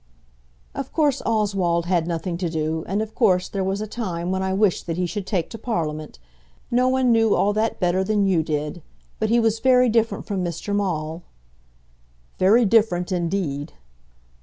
"Of 0.73 0.91
course 0.91 1.21
Oswald 1.27 1.85
had 1.85 2.07
nothing 2.07 2.35
to 2.39 2.49
do, 2.49 2.83
and, 2.87 3.03
of 3.03 3.13
course, 3.13 3.47
there 3.47 3.63
was 3.63 3.81
a 3.81 3.85
time 3.85 4.31
when 4.31 4.41
I 4.41 4.51
wished 4.51 4.87
that 4.87 4.97
he 4.97 5.05
should 5.05 5.27
take 5.27 5.47
to 5.51 5.59
Parliament. 5.59 6.17
No 6.71 6.87
one 6.89 7.11
knew 7.11 7.35
all 7.35 7.53
that 7.53 7.79
better 7.79 8.03
than 8.03 8.25
you 8.25 8.41
did. 8.41 8.81
But 9.19 9.29
he 9.29 9.39
was 9.39 9.59
very 9.59 9.89
different 9.89 10.25
from 10.25 10.43
Mr. 10.43 10.75
Maule." 10.75 11.21
"Very 12.39 12.65
different, 12.65 13.11
indeed." 13.11 13.73